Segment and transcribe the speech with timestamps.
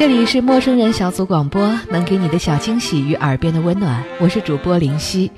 [0.00, 4.02] 这里是陌生人小组广播，能给你的小惊喜与耳边的温暖。
[4.18, 5.30] 我是主播林夕。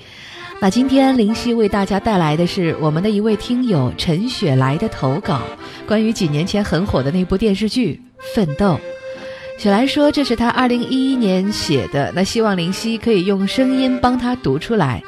[0.60, 5.42] 那今天林夕为大家带来的是我们的一位听友陈雪来的投稿，
[5.84, 8.00] 关于几年前很火的那部电视剧
[8.36, 8.78] 《奋斗》。
[9.60, 15.02] 雪来说这是他二零一一年写的，那希望林夕可以用声音帮他读出来。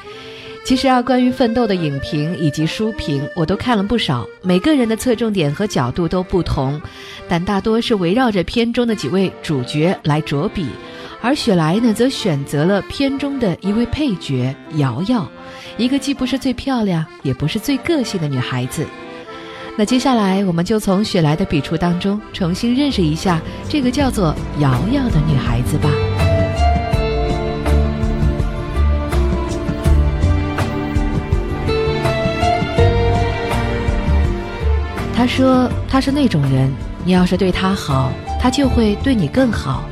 [0.65, 4.27] 其实啊，关于奋斗的影评以及书评，我都看了不少。
[4.43, 6.81] 每个人的侧重点和角度都不同，
[7.29, 10.67] 但大多是围绕着片中的几位主角来着笔。
[11.21, 15.31] 而雪莱呢，则选择了片中的一位配角瑶瑶，
[15.77, 18.87] 一个既不是最漂亮，也不是最个性的女孩子。
[19.77, 25.91] 那接下来，我们就从雪莱的笔触当中，重新认识一下这个叫做瑶瑶的女孩子吧。
[35.25, 36.71] 他说：“他是那种人，
[37.03, 39.89] 你要是对他好，他就会对你更好。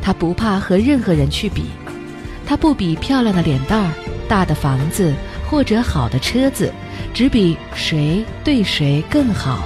[0.00, 1.66] 他不怕和任何人去比，
[2.44, 3.92] 他不比漂亮的脸蛋儿、
[4.26, 5.14] 大的房子
[5.48, 6.72] 或者好的车子，
[7.14, 9.62] 只比谁对谁更好。”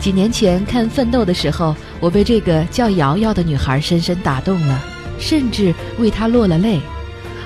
[0.00, 4.82] 几年前看《奋斗》的时候，我被这个叫瑶瑶的女孩深深打动了，
[5.20, 6.80] 甚至为她落了泪。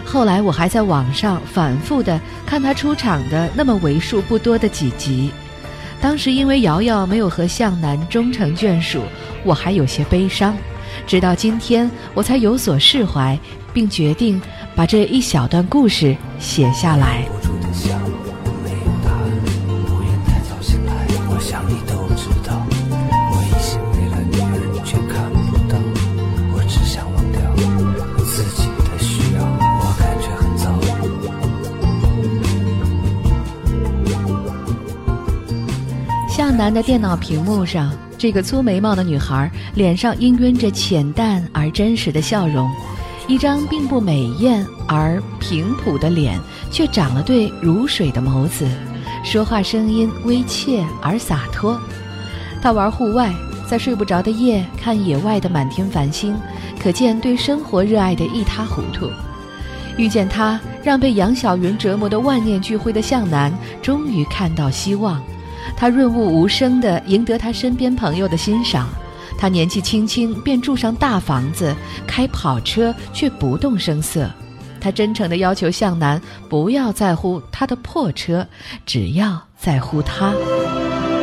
[0.02, 5.30] 后来我还在网上反复的看她出场的那么为数不多的几集。
[6.04, 9.00] 当时因为瑶瑶没有和向南终成眷属，
[9.42, 10.54] 我还有些悲伤。
[11.06, 13.38] 直到今天，我才有所释怀，
[13.72, 14.38] 并决定
[14.76, 17.24] 把这一小段故事写下来。
[36.54, 42.70] 向南的电脑屏幕上，这个粗眉毛的女孩脸上氤氲着浅淡而真实的笑容，
[43.26, 46.38] 一张并不美艳而平朴的脸，
[46.70, 48.68] 却长了对如水的眸子，
[49.24, 51.76] 说话声音微怯而洒脱。
[52.62, 53.34] 她玩户外，
[53.68, 56.36] 在睡不着的夜看野外的满天繁星，
[56.80, 59.10] 可见对生活热爱的一塌糊涂。
[59.96, 65.20] 遇见她，让被杨晓云折磨的万念俱灰的向南终于看到希望。
[65.76, 68.88] 他润物无声地赢得他身边朋友的欣赏，
[69.38, 71.74] 他年纪轻轻便住上大房子，
[72.06, 74.28] 开跑车却不动声色。
[74.80, 78.46] 他真诚地要求向南不要在乎他的破车，
[78.84, 80.32] 只要在乎他。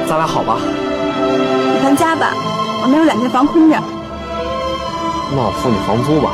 [0.07, 0.57] 咱俩好吧？
[0.59, 2.33] 你搬家吧，
[2.81, 3.75] 我那有两间房空着。
[5.33, 6.31] 那我付你房租吧。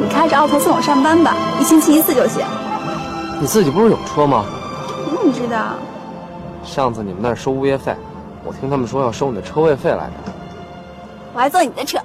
[0.00, 2.44] 你开着奥拓送我上班吧，一星期一次就行。
[3.40, 4.44] 你自己不是有车吗？
[5.06, 5.76] 你怎么知道？
[6.64, 7.94] 上次你们那儿收物业费，
[8.44, 10.32] 我听他们说要收你的车位费来着。
[11.32, 11.98] 我还坐你的车。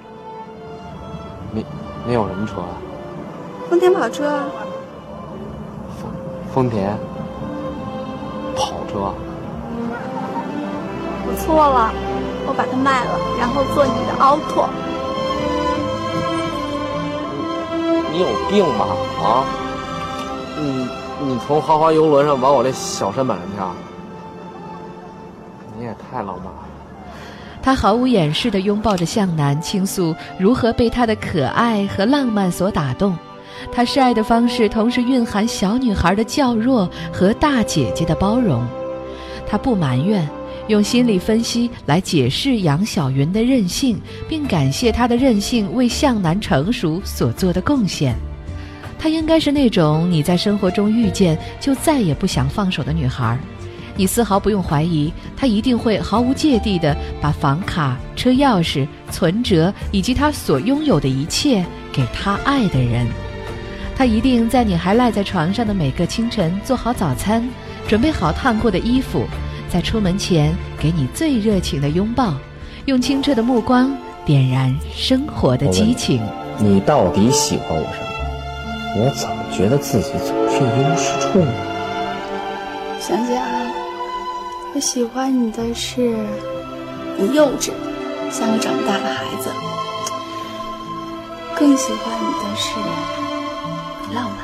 [1.52, 1.66] 你，
[2.06, 2.78] 你有什么车啊？
[3.70, 4.44] 丰田跑车。
[6.00, 6.12] 丰
[6.54, 6.98] 丰田
[8.56, 9.14] 跑车。
[11.26, 11.92] 我错了，
[12.48, 14.68] 我把它卖了，然后坐你的奥拓。
[18.12, 18.86] 你有病吧？
[19.24, 19.46] 啊？
[20.58, 20.90] 你
[21.22, 23.72] 你从豪华游轮上往我这小舢板上跳？
[27.70, 33.16] 他毫无掩饰地拥抱着向南，倾诉如何被他的可爱和浪漫所打动。
[33.72, 38.66] 他示爱的方式，同时蕴含小女孩的较弱和大姐姐的包容。
[39.46, 40.28] 他不埋怨，
[40.68, 48.16] 用心理分析来解释杨晓云的任性，并感谢她的任性为向南成熟所做的贡献。
[48.98, 53.38] 她应该是那种你在生活中遇见就再也不想放手的女孩。
[54.00, 63.06] 你丝毫不用怀疑，他一定会毫无芥蒂地把房卡、车钥匙、存折以及他所拥有的一切给他爱的人。
[63.98, 67.46] 他一定在你还赖在床上的每个清晨做好早餐，
[67.90, 69.26] 准备好烫过的衣服，
[69.68, 72.34] 在出门前给你最热情的拥抱，
[72.86, 73.94] 用清澈的目光
[74.24, 76.22] 点燃生活的激情。
[76.58, 78.00] 你到底喜欢我什
[78.96, 79.04] 么？
[79.04, 81.52] 我怎么觉得自己总是一无是处呢？
[83.02, 83.69] 想想。
[84.80, 86.16] 我喜欢你的是
[87.18, 87.72] 你幼稚
[88.32, 89.50] 像个长不大的孩子
[91.54, 92.80] 更喜欢你的是
[94.08, 94.38] 你浪漫。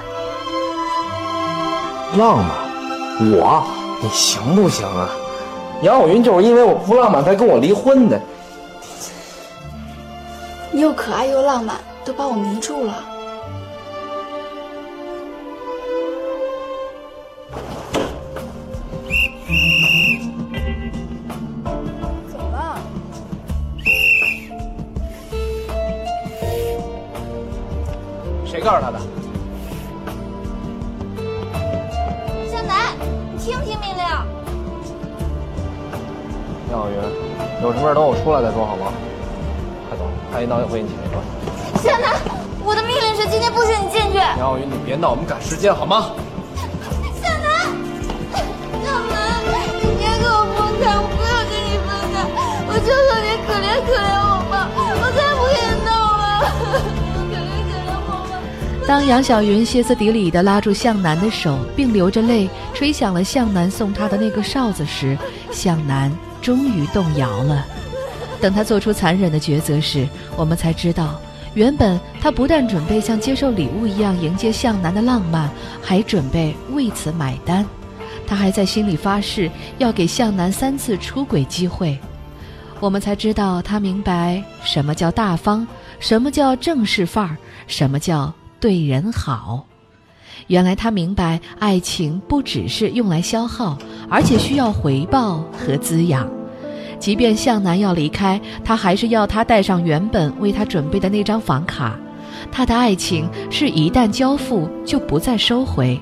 [2.17, 2.49] 浪漫？
[3.31, 3.63] 我？
[4.03, 5.09] 你行不行啊？
[5.81, 8.19] 杨晓云就是因为我不浪漫才跟我离婚的。
[10.69, 12.93] 你又可爱又浪漫都把我迷住了。
[32.65, 32.93] 南，
[33.33, 34.03] 你听不听命令。
[36.71, 36.97] 杨小云，
[37.61, 38.91] 有什么事等我出来再说好吗？
[39.87, 40.03] 快走，
[40.33, 41.21] 还一闹就回你姐姐了。
[41.81, 42.19] 向南，
[42.65, 44.17] 我的命令是今天不许你进去。
[44.17, 46.11] 杨小云，你别闹，我们赶时间好吗？
[47.21, 47.69] 向南，
[48.81, 49.45] 向南，
[49.77, 52.25] 你别跟我分开，我不要跟你分开，
[52.65, 54.34] 我求求你可怜可怜，我
[58.87, 65.17] 当杨晓云歇斯底里地拉住向南的手，并流着泪吹响了向南送她的那个哨子时，
[65.51, 67.65] 向南终于动摇了。
[68.39, 71.19] 等他做出残忍的抉择时，我们才知道，
[71.55, 75.49] 原本他不但准备像接受礼物一样迎接向南的浪漫，
[75.81, 77.65] 还准备为此买单。
[78.27, 79.49] 他还在心里发誓
[79.79, 81.97] 要给向南三次出轨机会。
[82.79, 85.65] 我们才知道，他明白什么叫大方，
[85.99, 87.35] 什么叫正式范儿，
[87.65, 88.31] 什么叫
[88.65, 89.67] 对人好。
[90.47, 93.77] 原来他明白，爱情不只是用来消耗，
[94.09, 96.27] 而且需要回报和滋养。
[96.97, 101.95] 即便向南要离开，他还是要他带上原本为他准备的那张房卡。
[102.51, 106.01] 他的爱情是一旦交付就不再收回，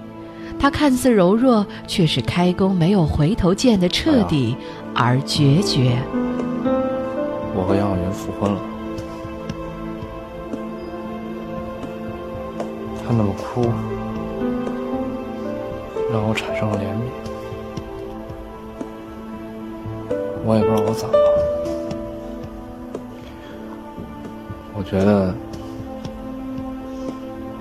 [0.57, 4.55] 他看似柔弱，却是开弓没有回头箭的彻底
[4.95, 6.01] 而决绝。
[7.53, 8.72] 我和杨晓云复婚了。
[13.05, 13.63] 他那么哭，
[16.11, 17.11] 让我产生了怜悯。
[20.45, 21.19] 我也不知道我怎么了。
[24.75, 25.33] 我觉得，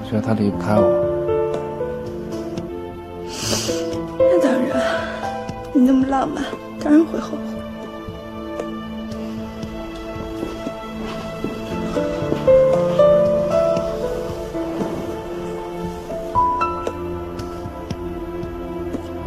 [0.00, 0.84] 我觉得他离不开我。
[4.18, 4.80] 那当然，
[5.72, 6.44] 你那么浪漫，
[6.82, 7.51] 当然会后悔。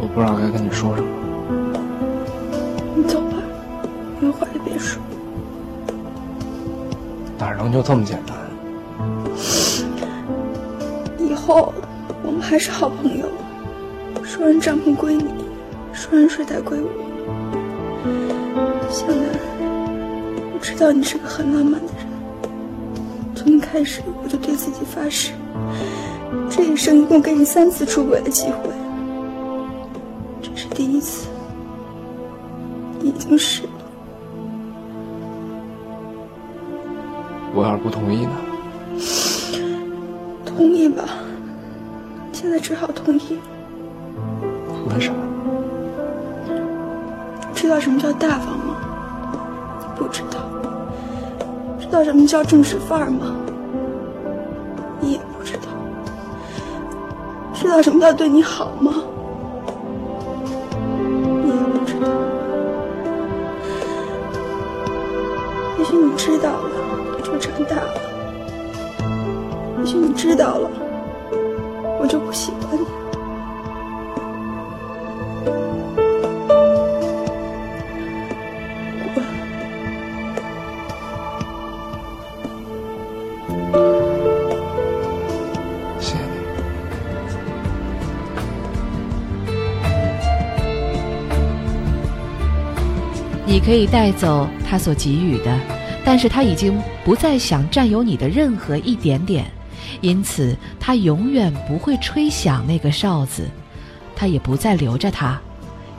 [0.06, 1.08] 我不知道该跟你说什么。
[2.94, 3.38] 你走吧，
[4.20, 5.02] 有话也别说。
[7.36, 8.36] 哪能就这么简单？
[11.18, 11.74] 以后
[12.22, 13.26] 我们还是好朋友。
[14.22, 15.24] 双人帐篷归你，
[15.92, 16.88] 双人睡袋归我。
[18.88, 19.16] 向南，
[20.54, 22.06] 我知道你是个很浪漫的人。
[23.34, 25.32] 从一开始我就对自己发誓，
[26.48, 28.75] 这一生一共给你三次出轨的机会，这
[30.56, 31.28] 是第一次，
[32.98, 33.68] 你已经是了。
[37.54, 38.32] 我要是不同意呢？
[40.46, 41.04] 同意吧，
[42.32, 43.38] 现在只好同意。
[44.88, 45.12] 为啥？
[47.54, 48.76] 知道什么叫大方吗？
[49.94, 50.40] 不知道。
[51.78, 53.36] 知道什么叫正式范儿吗？
[55.00, 55.68] 你也不知道。
[57.52, 58.94] 知道什么叫对你好吗？
[66.26, 67.94] 知道了，就长大了；
[69.78, 70.68] 也许你知道了，
[72.00, 72.84] 我就不喜欢你。
[86.00, 86.18] 谢谢
[93.46, 93.52] 你。
[93.52, 95.56] 你可以带走他所给予的，
[96.06, 99.44] 但是他已经不再想占有你的任何一点点，
[100.02, 103.48] 因此他永远不会吹响那个哨子，
[104.14, 105.36] 他也不再留着他，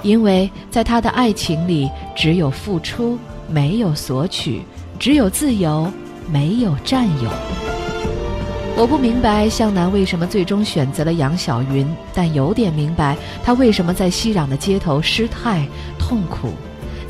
[0.04, 4.62] 因为在他的爱情里只有付出，没有索取，
[4.98, 5.92] 只有自由，
[6.32, 7.30] 没有占有。
[8.78, 15.68] 我不明白向南为什么最终选择了杨晓云，但有点明白他为什么在熙攘的街头失态
[16.00, 16.54] 痛苦。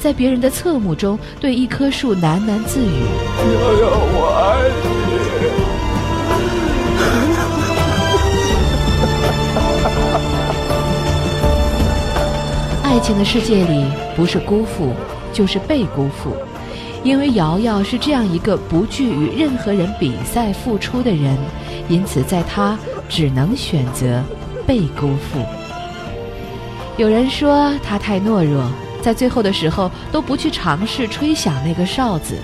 [0.07, 3.03] 在别人的侧目中，对一棵树喃喃自语
[3.43, 4.87] ：“瑶瑶，我爱你。
[12.85, 13.83] 爱情的世界里，
[14.15, 14.93] 不是辜负，
[15.33, 16.33] 就是被辜负。
[17.03, 21.37] 因为瑶瑶是这样一个不惧与任何人比赛付出的人，
[21.89, 24.23] 因此在她只能选择
[24.65, 25.45] 被辜负。
[26.95, 28.63] 有人说他太懦弱，
[29.01, 32.35] 在最后的时候都不去尝试吹响那个哨子。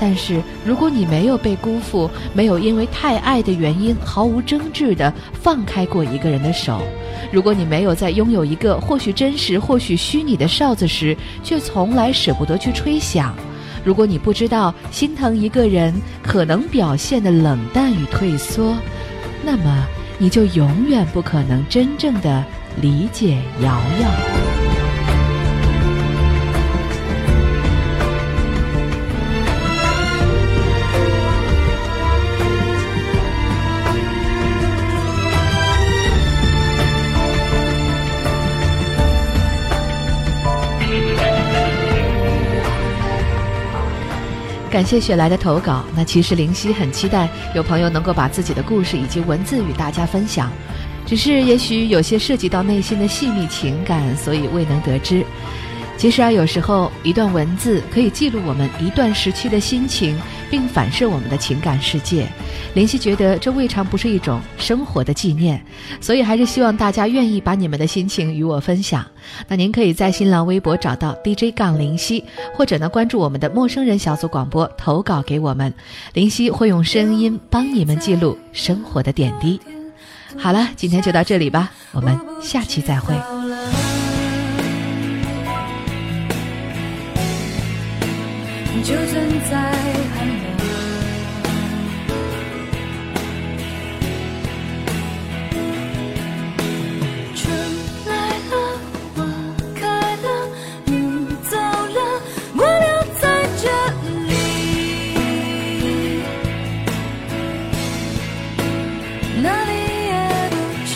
[0.00, 6.82] 但是，如果你没有被辜负，没有因为太爱的原因毫无争执地放开过一个人的手，
[7.30, 13.36] 如果你没有在拥有一个或许真实、或许虚拟的哨子时，却从来舍不得去吹响，
[13.84, 18.76] 如果你不知道心疼一个人可能表现的冷淡与退缩，
[19.44, 19.86] 那么
[20.18, 22.44] 你就永远不可能真正的
[22.82, 23.68] 理解瑶
[24.02, 24.53] 瑶。
[44.74, 45.84] 感谢雪莱的投稿。
[45.94, 50.50] 那其实灵犀很期待有朋友能够把自己的故事以及文字与大家分享，
[51.06, 55.24] 只是也许有些涉及到内心的细密情感，所以未能得知。
[55.96, 60.20] 其实啊，有时候一段文字可以记录我们一段时期的心情，
[60.54, 62.28] 并反射我们的情感世界。
[62.74, 65.60] 林夕觉得这未尝不是一种生活的纪念，
[66.00, 69.04] 所以还是希望大家愿意把你们的心情与我分享。
[69.48, 72.22] 那您可以在新浪微博找到 DJ 杠林夕，
[72.54, 75.74] 或者呢关注我们的陌生人小组广播投稿给我们，
[76.12, 79.60] 林夕会用声音帮你们记录生活的点滴。
[80.38, 83.12] 好了，今天就到这里吧，我们下期再会。
[88.84, 89.16] 就算
[89.50, 89.56] 再
[90.14, 90.44] 寒冷，
[97.34, 97.40] 春
[98.04, 98.12] 来
[98.50, 98.52] 了，
[99.16, 99.18] 花
[99.74, 99.80] 开
[100.16, 100.26] 了，
[100.84, 100.92] 你
[101.48, 101.98] 走了，
[102.54, 102.86] 我留
[103.18, 103.22] 在
[103.56, 103.64] 这
[104.28, 104.30] 里，
[109.42, 109.72] 哪里
[110.10, 110.12] 也
[110.50, 110.92] 不去。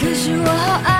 [0.00, 0.93] 可是我好爱。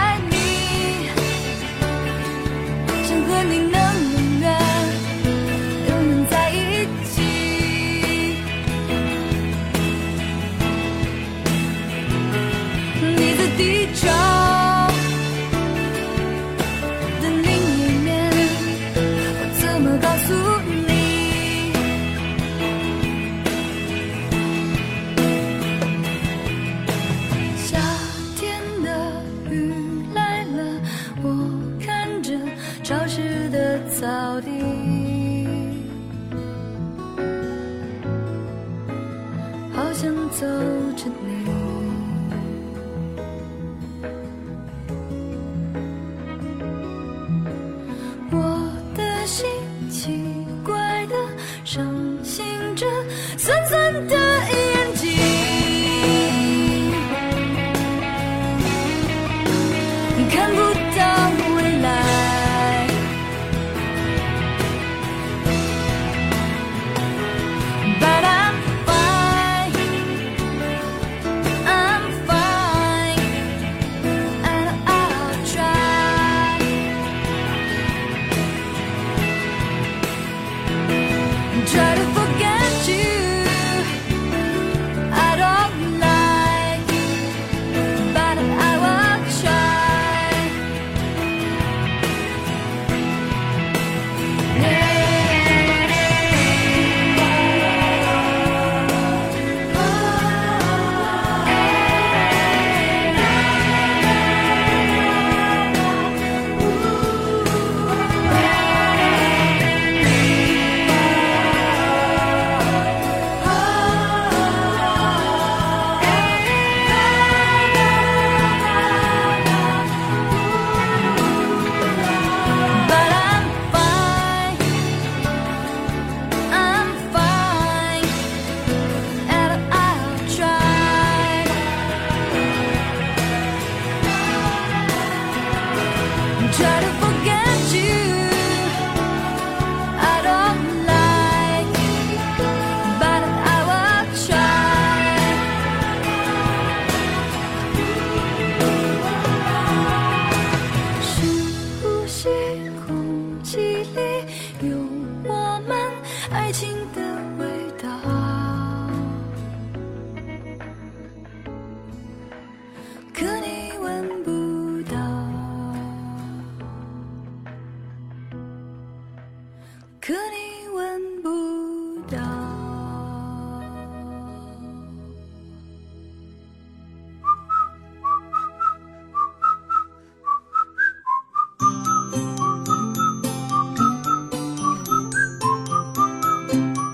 [34.05, 34.51] 到底，
[39.73, 40.47] 好想走
[40.95, 41.49] 着你，
[48.31, 48.37] 我
[48.95, 49.47] 的心
[49.89, 50.21] 奇
[50.63, 51.15] 怪的
[51.65, 51.91] 伤
[52.23, 52.45] 心
[52.77, 52.87] 着，
[53.39, 54.15] 酸酸的
[54.51, 55.11] 眼睛
[60.29, 60.61] 看不
[60.95, 61.24] 到。